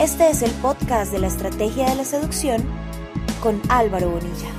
[0.00, 2.64] Este es el podcast de la Estrategia de la Seducción
[3.40, 4.50] con Álvaro Bonilla.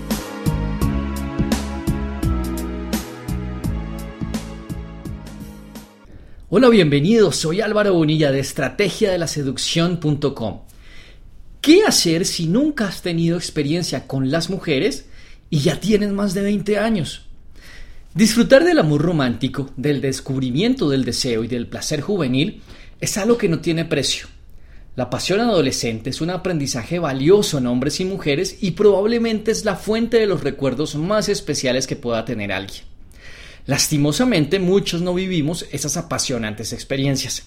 [6.50, 7.36] Hola, bienvenidos.
[7.36, 9.18] Soy Álvaro Bonilla de Estrategia.
[11.62, 15.08] ¿Qué hacer si nunca has tenido experiencia con las mujeres
[15.50, 17.26] y ya tienes más de 20 años?
[18.13, 22.62] Disfrutar del amor romántico, del descubrimiento del deseo y del placer juvenil
[23.02, 24.27] es algo que no tiene precio.
[24.96, 29.76] La pasión adolescente es un aprendizaje valioso en hombres y mujeres y probablemente es la
[29.76, 32.84] fuente de los recuerdos más especiales que pueda tener alguien.
[33.66, 37.44] Lastimosamente muchos no vivimos esas apasionantes experiencias.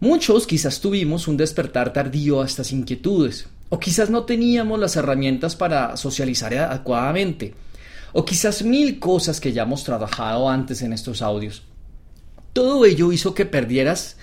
[0.00, 5.54] Muchos quizás tuvimos un despertar tardío a estas inquietudes, o quizás no teníamos las herramientas
[5.54, 7.54] para socializar adecuadamente,
[8.12, 11.62] o quizás mil cosas que ya hemos trabajado antes en estos audios.
[12.52, 14.16] Todo ello hizo que perdieras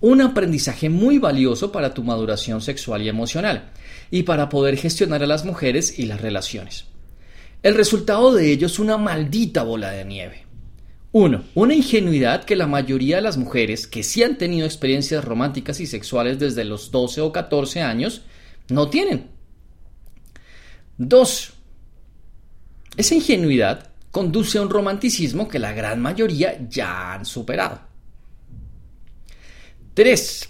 [0.00, 3.70] un aprendizaje muy valioso para tu maduración sexual y emocional,
[4.10, 6.86] y para poder gestionar a las mujeres y las relaciones.
[7.62, 10.46] El resultado de ello es una maldita bola de nieve.
[11.12, 11.44] 1.
[11.54, 15.86] Una ingenuidad que la mayoría de las mujeres que sí han tenido experiencias románticas y
[15.86, 18.22] sexuales desde los 12 o 14 años
[18.68, 19.28] no tienen.
[20.98, 21.52] 2.
[22.96, 27.89] Esa ingenuidad conduce a un romanticismo que la gran mayoría ya han superado.
[30.00, 30.48] 3.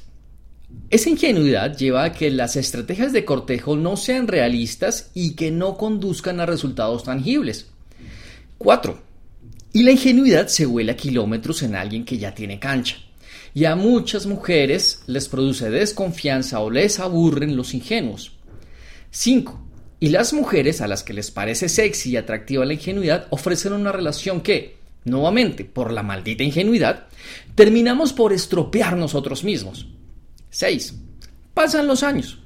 [0.90, 5.76] Esa ingenuidad lleva a que las estrategias de cortejo no sean realistas y que no
[5.76, 7.66] conduzcan a resultados tangibles.
[8.58, 9.02] 4.
[9.72, 12.98] Y la ingenuidad se huele a kilómetros en alguien que ya tiene cancha.
[13.52, 18.30] Y a muchas mujeres les produce desconfianza o les aburren los ingenuos.
[19.10, 19.66] 5.
[19.98, 23.91] Y las mujeres a las que les parece sexy y atractiva la ingenuidad ofrecen una
[23.91, 27.06] relación que, nuevamente, por la maldita ingenuidad,
[27.55, 29.87] terminamos por estropear nosotros mismos.
[30.50, 30.94] 6.
[31.55, 32.38] Pasan los años.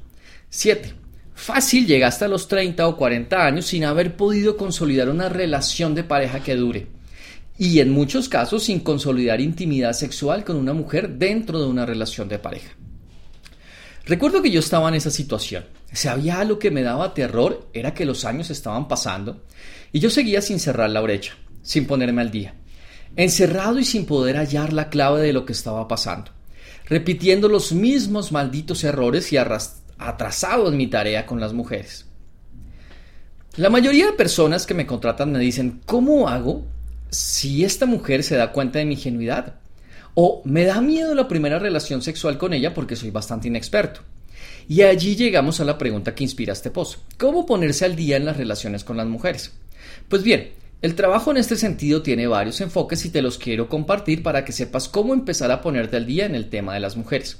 [0.50, 0.94] 7.
[1.34, 6.04] Fácil llega hasta los 30 o 40 años sin haber podido consolidar una relación de
[6.04, 6.86] pareja que dure.
[7.58, 12.28] Y en muchos casos sin consolidar intimidad sexual con una mujer dentro de una relación
[12.28, 12.70] de pareja.
[14.06, 15.64] Recuerdo que yo estaba en esa situación.
[15.92, 19.44] Si había algo que me daba terror era que los años estaban pasando
[19.92, 22.54] y yo seguía sin cerrar la brecha sin ponerme al día,
[23.16, 26.30] encerrado y sin poder hallar la clave de lo que estaba pasando,
[26.84, 32.06] repitiendo los mismos malditos errores y atrasado en mi tarea con las mujeres.
[33.56, 36.64] La mayoría de personas que me contratan me dicen, ¿cómo hago
[37.10, 39.54] si esta mujer se da cuenta de mi ingenuidad?
[40.14, 44.00] O me da miedo la primera relación sexual con ella porque soy bastante inexperto.
[44.68, 46.98] Y allí llegamos a la pregunta que inspira este post.
[47.16, 49.52] ¿Cómo ponerse al día en las relaciones con las mujeres?
[50.08, 50.50] Pues bien,
[50.84, 54.52] el trabajo en este sentido tiene varios enfoques y te los quiero compartir para que
[54.52, 57.38] sepas cómo empezar a ponerte al día en el tema de las mujeres.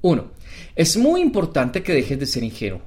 [0.00, 0.32] 1.
[0.74, 2.82] Es muy importante que dejes de ser ingenuo.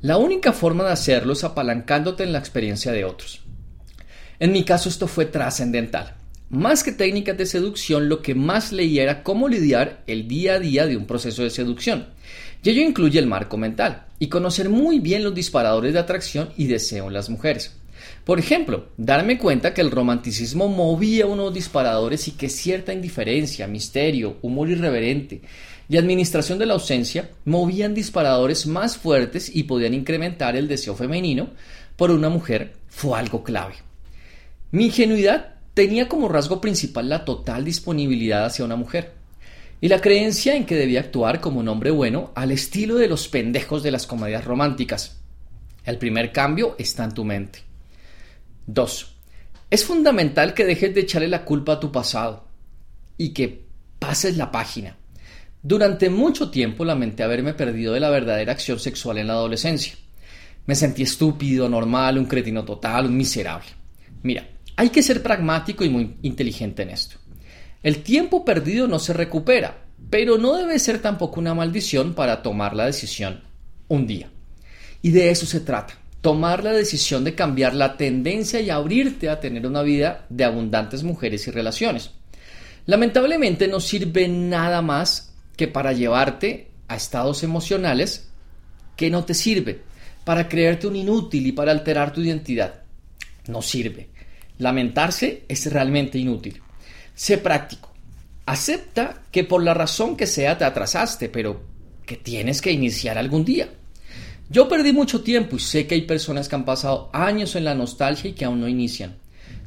[0.00, 3.40] La única forma de hacerlo es apalancándote en la experiencia de otros.
[4.38, 6.14] En mi caso esto fue trascendental.
[6.48, 10.60] Más que técnicas de seducción, lo que más leí era cómo lidiar el día a
[10.60, 12.10] día de un proceso de seducción.
[12.62, 16.68] Y ello incluye el marco mental y conocer muy bien los disparadores de atracción y
[16.68, 17.81] deseo en las mujeres.
[18.24, 24.36] Por ejemplo, darme cuenta que el romanticismo movía unos disparadores y que cierta indiferencia, misterio,
[24.42, 25.42] humor irreverente
[25.88, 31.50] y administración de la ausencia movían disparadores más fuertes y podían incrementar el deseo femenino
[31.96, 33.74] por una mujer fue algo clave.
[34.70, 39.14] Mi ingenuidad tenía como rasgo principal la total disponibilidad hacia una mujer
[39.80, 43.26] y la creencia en que debía actuar como un hombre bueno al estilo de los
[43.26, 45.20] pendejos de las comedias románticas.
[45.84, 47.71] El primer cambio está en tu mente.
[48.66, 49.16] 2.
[49.70, 52.46] Es fundamental que dejes de echarle la culpa a tu pasado
[53.16, 53.64] y que
[53.98, 54.96] pases la página.
[55.62, 59.94] Durante mucho tiempo lamenté haberme perdido de la verdadera acción sexual en la adolescencia.
[60.66, 63.68] Me sentí estúpido, normal, un cretino total, un miserable.
[64.22, 67.16] Mira, hay que ser pragmático y muy inteligente en esto.
[67.82, 72.76] El tiempo perdido no se recupera, pero no debe ser tampoco una maldición para tomar
[72.76, 73.42] la decisión
[73.88, 74.30] un día.
[75.00, 79.40] Y de eso se trata tomar la decisión de cambiar la tendencia y abrirte a
[79.40, 82.12] tener una vida de abundantes mujeres y relaciones.
[82.86, 88.30] Lamentablemente no sirve nada más que para llevarte a estados emocionales
[88.96, 89.82] que no te sirven
[90.24, 92.82] para creerte un inútil y para alterar tu identidad.
[93.48, 94.08] No sirve.
[94.58, 96.62] Lamentarse es realmente inútil.
[97.14, 97.92] Sé práctico.
[98.46, 101.62] Acepta que por la razón que sea te atrasaste, pero
[102.06, 103.68] que tienes que iniciar algún día.
[104.52, 107.74] Yo perdí mucho tiempo y sé que hay personas que han pasado años en la
[107.74, 109.16] nostalgia y que aún no inician.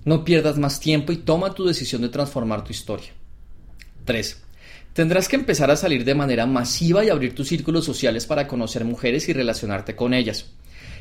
[0.03, 3.09] No pierdas más tiempo y toma tu decisión de transformar tu historia.
[4.05, 4.43] 3.
[4.93, 8.85] Tendrás que empezar a salir de manera masiva y abrir tus círculos sociales para conocer
[8.85, 10.51] mujeres y relacionarte con ellas.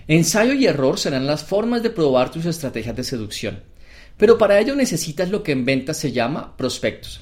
[0.09, 3.63] Ensayo y error serán las formas de probar tus estrategias de seducción.
[4.17, 7.21] Pero para ello necesitas lo que en ventas se llama prospectos.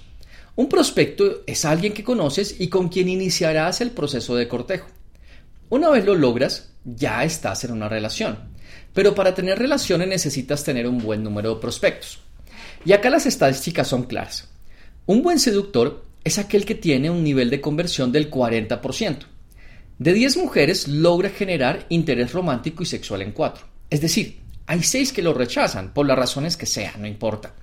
[0.54, 4.86] Un prospecto es alguien que conoces y con quien iniciarás el proceso de cortejo.
[5.72, 8.36] Una vez lo logras, ya estás en una relación.
[8.92, 12.20] Pero para tener relaciones necesitas tener un buen número de prospectos.
[12.84, 14.50] Y acá las estadísticas son claras.
[15.06, 19.20] Un buen seductor es aquel que tiene un nivel de conversión del 40%.
[19.98, 23.64] De 10 mujeres logra generar interés romántico y sexual en 4.
[23.88, 27.54] Es decir, hay 6 que lo rechazan, por las razones que sean, no importa.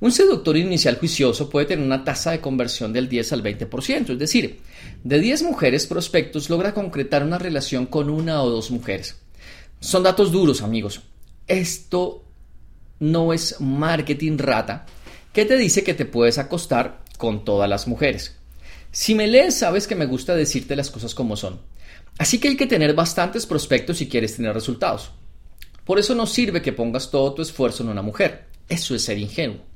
[0.00, 4.18] Un seductor inicial juicioso puede tener una tasa de conversión del 10 al 20%, es
[4.18, 4.60] decir,
[5.04, 9.20] de 10 mujeres prospectos logra concretar una relación con una o dos mujeres.
[9.78, 11.02] Son datos duros, amigos.
[11.46, 12.24] Esto
[12.98, 14.86] no es marketing rata
[15.34, 18.36] que te dice que te puedes acostar con todas las mujeres.
[18.92, 21.60] Si me lees, sabes que me gusta decirte las cosas como son.
[22.16, 25.10] Así que hay que tener bastantes prospectos si quieres tener resultados.
[25.84, 28.46] Por eso no sirve que pongas todo tu esfuerzo en una mujer.
[28.66, 29.69] Eso es ser ingenuo.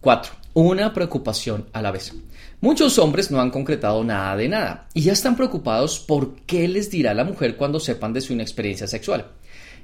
[0.00, 0.32] 4.
[0.54, 2.12] Una preocupación a la vez.
[2.60, 6.90] Muchos hombres no han concretado nada de nada y ya están preocupados por qué les
[6.90, 9.26] dirá la mujer cuando sepan de su inexperiencia sexual.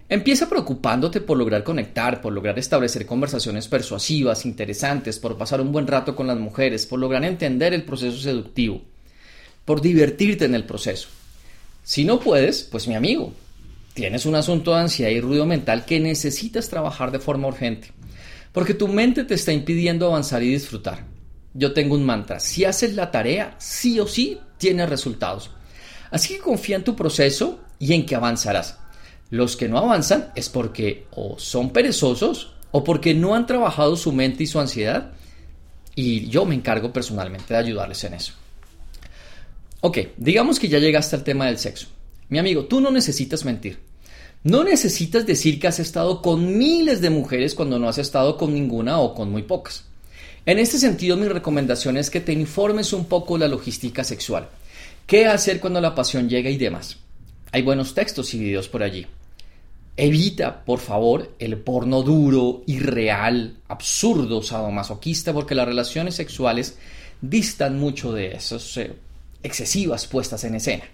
[0.09, 5.87] Empieza preocupándote por lograr conectar, por lograr establecer conversaciones persuasivas, interesantes, por pasar un buen
[5.87, 8.82] rato con las mujeres, por lograr entender el proceso seductivo,
[9.65, 11.08] por divertirte en el proceso.
[11.82, 13.32] Si no puedes, pues mi amigo,
[13.94, 17.88] tienes un asunto de ansiedad y ruido mental que necesitas trabajar de forma urgente,
[18.53, 21.07] porque tu mente te está impidiendo avanzar y disfrutar.
[21.55, 25.51] Yo tengo un mantra, si haces la tarea, sí o sí, tienes resultados.
[26.11, 28.79] Así que confía en tu proceso y en que avanzarás.
[29.31, 34.13] Los que no avanzan es porque o son perezosos o porque no han trabajado su
[34.13, 35.13] mente y su ansiedad.
[35.95, 38.35] Y yo me encargo personalmente de ayudarles en eso.
[39.81, 41.89] Ok, digamos que ya llegaste al tema del sexo.
[42.29, 43.79] Mi amigo, tú no necesitas mentir.
[44.44, 48.53] No necesitas decir que has estado con miles de mujeres cuando no has estado con
[48.53, 49.85] ninguna o con muy pocas.
[50.44, 54.49] En este sentido, mi recomendación es que te informes un poco la logística sexual.
[55.06, 56.97] ¿Qué hacer cuando la pasión llega y demás?
[57.53, 59.06] Hay buenos textos y videos por allí.
[59.97, 66.79] Evita, por favor, el porno duro, irreal, absurdo, sadomasoquista, porque las relaciones sexuales
[67.21, 68.93] distan mucho de esas eh,
[69.44, 70.85] excesivas puestas en escena.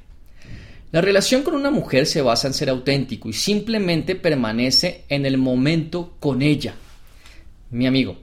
[0.90, 5.36] La relación con una mujer se basa en ser auténtico y simplemente permanece en el
[5.36, 6.76] momento con ella.
[7.70, 8.16] Mi amigo,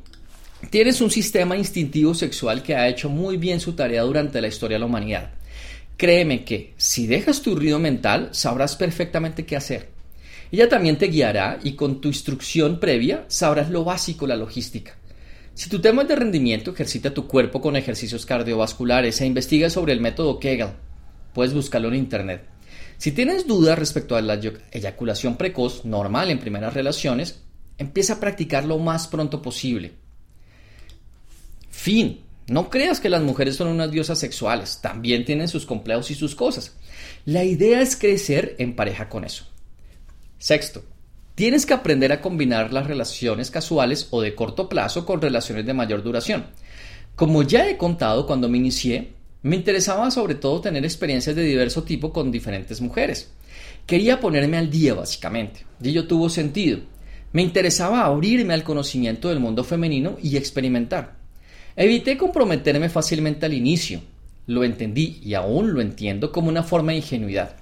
[0.71, 4.75] tienes un sistema instintivo sexual que ha hecho muy bien su tarea durante la historia
[4.75, 5.29] de la humanidad.
[5.95, 9.89] Créeme que si dejas tu ruido mental, sabrás perfectamente qué hacer.
[10.51, 14.97] Ella también te guiará y con tu instrucción previa sabrás lo básico, la logística.
[15.53, 19.93] Si tu tema es de rendimiento, ejercita tu cuerpo con ejercicios cardiovasculares e investiga sobre
[19.93, 20.69] el método Kegel.
[21.31, 22.54] Puedes buscarlo en internet.
[22.97, 24.39] Si tienes dudas respecto a la
[24.71, 27.41] eyaculación precoz, normal en primeras relaciones,
[27.77, 29.93] empieza a practicar lo más pronto posible.
[31.69, 32.21] Fin.
[32.47, 36.35] No creas que las mujeres son unas diosas sexuales, también tienen sus complejos y sus
[36.35, 36.75] cosas.
[37.25, 39.45] La idea es crecer en pareja con eso.
[40.37, 40.83] Sexto,
[41.33, 45.73] tienes que aprender a combinar las relaciones casuales o de corto plazo con relaciones de
[45.73, 46.45] mayor duración.
[47.15, 49.13] Como ya he contado cuando me inicié,
[49.45, 53.29] me interesaba sobre todo tener experiencias de diverso tipo con diferentes mujeres.
[53.85, 56.79] Quería ponerme al día básicamente, y ello tuvo sentido.
[57.31, 61.17] Me interesaba abrirme al conocimiento del mundo femenino y experimentar.
[61.75, 64.01] Evité comprometerme fácilmente al inicio.
[64.47, 67.55] Lo entendí y aún lo entiendo como una forma de ingenuidad.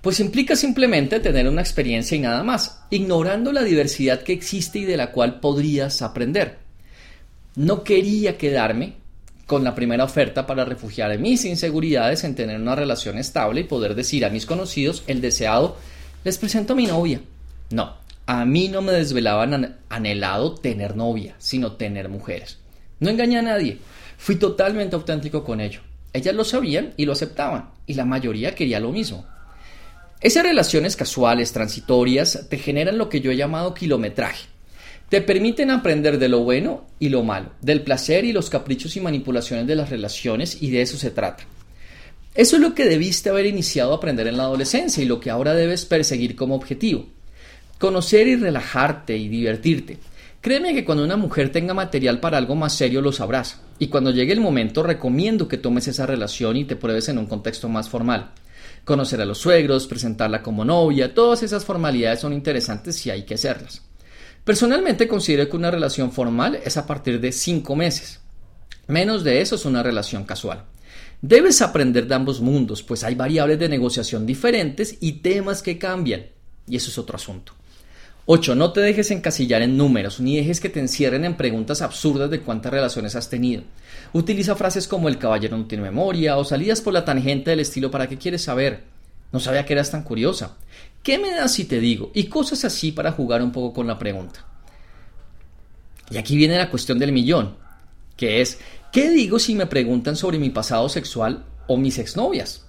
[0.00, 4.84] Pues implica simplemente tener una experiencia y nada más, ignorando la diversidad que existe y
[4.86, 6.56] de la cual podrías aprender.
[7.56, 8.94] No quería quedarme
[9.48, 13.94] con la primera oferta para refugiar mis inseguridades en tener una relación estable y poder
[13.94, 15.78] decir a mis conocidos el deseado,
[16.22, 17.22] les presento mi novia.
[17.70, 22.58] No, a mí no me desvelaban anhelado tener novia, sino tener mujeres.
[23.00, 23.78] No engañé a nadie,
[24.18, 25.80] fui totalmente auténtico con ello.
[26.12, 29.24] Ellas lo sabían y lo aceptaban, y la mayoría quería lo mismo.
[30.20, 34.46] Esas relaciones casuales, transitorias, te generan lo que yo he llamado kilometraje.
[35.08, 39.00] Te permiten aprender de lo bueno y lo malo, del placer y los caprichos y
[39.00, 41.44] manipulaciones de las relaciones, y de eso se trata.
[42.34, 45.30] Eso es lo que debiste haber iniciado a aprender en la adolescencia y lo que
[45.30, 47.06] ahora debes perseguir como objetivo.
[47.78, 49.98] Conocer y relajarte y divertirte.
[50.42, 53.60] Créeme que cuando una mujer tenga material para algo más serio lo sabrás.
[53.78, 57.26] Y cuando llegue el momento recomiendo que tomes esa relación y te pruebes en un
[57.26, 58.32] contexto más formal.
[58.84, 63.34] Conocer a los suegros, presentarla como novia, todas esas formalidades son interesantes y hay que
[63.34, 63.87] hacerlas.
[64.48, 68.20] Personalmente considero que una relación formal es a partir de 5 meses.
[68.86, 70.64] Menos de eso es una relación casual.
[71.20, 76.28] Debes aprender de ambos mundos, pues hay variables de negociación diferentes y temas que cambian.
[76.66, 77.52] Y eso es otro asunto.
[78.24, 78.54] 8.
[78.54, 82.40] No te dejes encasillar en números, ni dejes que te encierren en preguntas absurdas de
[82.40, 83.64] cuántas relaciones has tenido.
[84.14, 87.90] Utiliza frases como el caballero no tiene memoria o salidas por la tangente del estilo
[87.90, 88.84] para qué quieres saber.
[89.30, 90.56] No sabía que eras tan curiosa.
[91.08, 92.10] ¿Qué me das si te digo?
[92.12, 94.44] Y cosas así para jugar un poco con la pregunta.
[96.10, 97.56] Y aquí viene la cuestión del millón,
[98.14, 98.58] que es,
[98.92, 102.66] ¿qué digo si me preguntan sobre mi pasado sexual o mis exnovias?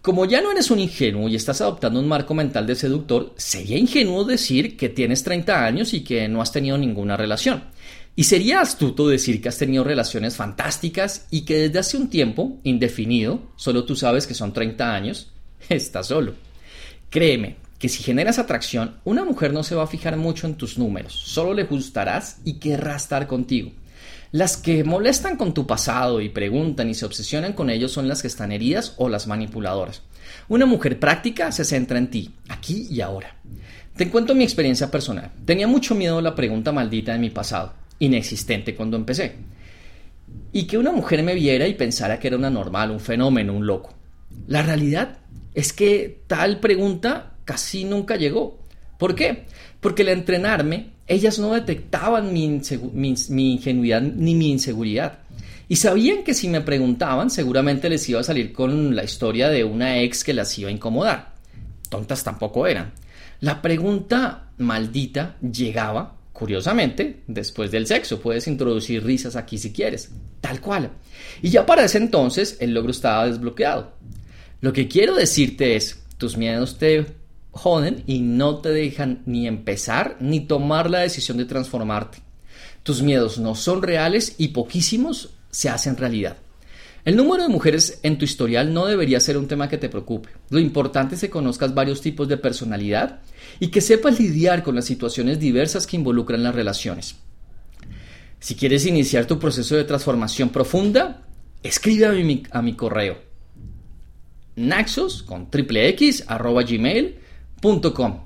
[0.00, 3.76] Como ya no eres un ingenuo y estás adoptando un marco mental de seductor, sería
[3.76, 7.64] ingenuo decir que tienes 30 años y que no has tenido ninguna relación.
[8.16, 12.58] Y sería astuto decir que has tenido relaciones fantásticas y que desde hace un tiempo,
[12.64, 15.30] indefinido, solo tú sabes que son 30 años,
[15.68, 16.51] estás solo.
[17.12, 20.78] Créeme que si generas atracción, una mujer no se va a fijar mucho en tus
[20.78, 23.70] números, solo le gustarás y querrá estar contigo.
[24.30, 28.22] Las que molestan con tu pasado y preguntan y se obsesionan con ellos son las
[28.22, 30.00] que están heridas o las manipuladoras.
[30.48, 33.36] Una mujer práctica se centra en ti, aquí y ahora.
[33.94, 35.32] Te cuento mi experiencia personal.
[35.44, 39.34] Tenía mucho miedo a la pregunta maldita de mi pasado, inexistente cuando empecé.
[40.50, 43.66] Y que una mujer me viera y pensara que era una normal, un fenómeno, un
[43.66, 43.92] loco.
[44.46, 45.18] La realidad
[45.54, 48.60] es que tal pregunta casi nunca llegó.
[48.98, 49.44] ¿Por qué?
[49.80, 55.18] Porque al entrenarme, ellas no detectaban mi, ingenuidad ni mi inseguridad.
[55.68, 59.64] Y sabían que si me preguntaban, seguramente les iba a salir con la historia de
[59.64, 61.34] una ex que las iba a incomodar.
[61.88, 62.92] Tontas tampoco eran.
[63.40, 68.20] La pregunta maldita llegaba, curiosamente, después del sexo.
[68.20, 70.10] Puedes introducir risas aquí si quieres.
[70.40, 70.90] Tal cual.
[71.42, 73.94] Y ya para ese entonces el logro estaba desbloqueado.
[74.62, 77.04] Lo que quiero decirte es, tus miedos te
[77.50, 82.18] joden y no te dejan ni empezar ni tomar la decisión de transformarte.
[82.84, 86.36] Tus miedos no son reales y poquísimos se hacen realidad.
[87.04, 90.28] El número de mujeres en tu historial no debería ser un tema que te preocupe.
[90.50, 93.18] Lo importante es que conozcas varios tipos de personalidad
[93.58, 97.16] y que sepas lidiar con las situaciones diversas que involucran las relaciones.
[98.38, 101.26] Si quieres iniciar tu proceso de transformación profunda,
[101.64, 103.31] escribe a mi, a mi correo
[104.56, 107.16] naxos con triple x arroba gmail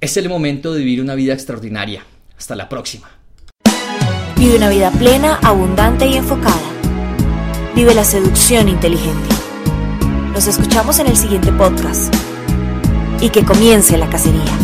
[0.00, 2.04] Es el momento de vivir una vida extraordinaria.
[2.36, 3.08] Hasta la próxima.
[4.36, 6.60] Vive una vida plena, abundante y enfocada.
[7.76, 9.28] Vive la seducción inteligente.
[10.32, 12.12] Nos escuchamos en el siguiente podcast.
[13.20, 14.63] Y que comience la cacería.